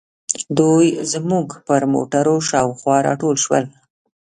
[0.57, 3.63] دوی زموږ پر موټرو شاوخوا راټول شول.